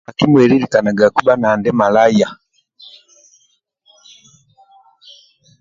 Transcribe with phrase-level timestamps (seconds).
[0.07, 2.27] Bhakimwelilikanagaku bha nandi malaya